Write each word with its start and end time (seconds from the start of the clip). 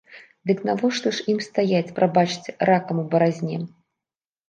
Дык 0.51 0.63
навошта 0.69 1.11
ж 1.17 1.27
ім 1.35 1.43
стаяць, 1.49 1.83
прабачце, 2.01 2.57
ракам 2.73 3.07
у 3.07 3.09
баразне? 3.15 3.65